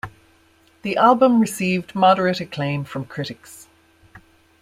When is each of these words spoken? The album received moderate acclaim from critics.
The 0.81 0.97
album 0.97 1.39
received 1.39 1.93
moderate 1.93 2.39
acclaim 2.41 2.85
from 2.85 3.05
critics. 3.05 3.67